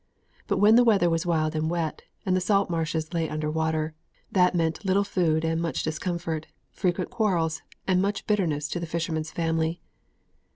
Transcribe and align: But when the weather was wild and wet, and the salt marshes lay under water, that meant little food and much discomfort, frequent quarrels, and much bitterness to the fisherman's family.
But 0.47 0.57
when 0.57 0.77
the 0.77 0.83
weather 0.83 1.11
was 1.11 1.27
wild 1.27 1.53
and 1.55 1.69
wet, 1.69 2.01
and 2.25 2.35
the 2.35 2.41
salt 2.41 2.71
marshes 2.71 3.13
lay 3.13 3.29
under 3.29 3.51
water, 3.51 3.93
that 4.31 4.55
meant 4.55 4.83
little 4.83 5.03
food 5.03 5.45
and 5.45 5.61
much 5.61 5.83
discomfort, 5.83 6.47
frequent 6.71 7.11
quarrels, 7.11 7.61
and 7.87 8.01
much 8.01 8.25
bitterness 8.25 8.67
to 8.69 8.79
the 8.79 8.87
fisherman's 8.87 9.29
family. 9.29 9.79